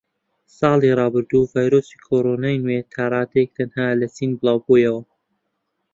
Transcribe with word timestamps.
ساڵی 0.57 0.89
ڕابردوو 0.99 1.51
ڤایرۆسی 1.53 1.95
کۆرۆنای 2.05 2.61
نوێ 2.63 2.79
تاڕادەیەک 2.93 3.49
تەنها 3.57 3.87
لە 4.01 4.07
چین 4.15 4.31
بڵاوبوویەوە 4.39 5.01